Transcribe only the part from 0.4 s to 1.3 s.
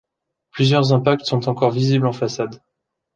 Plusieurs impacts